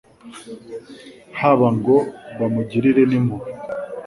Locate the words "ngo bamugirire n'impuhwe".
1.77-3.49